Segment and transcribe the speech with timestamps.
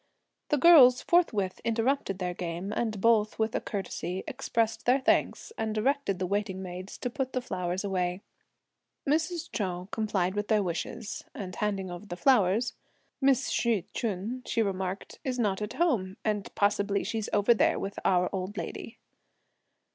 [0.49, 5.75] The girls forthwith interrupted their game, and both with a curtsey, expressed their thanks, and
[5.75, 8.23] directed the waiting maids to put the flowers away.
[9.07, 9.47] Mrs.
[9.51, 12.73] Chou complied with their wishes (and handing over the flowers);
[13.21, 17.99] "Miss Hsi Ch'un," she remarked, "is not at home; and possibly she's over there with
[18.03, 18.97] our old lady."